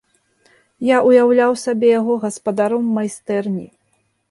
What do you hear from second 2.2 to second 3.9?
гаспадаром майстэрні.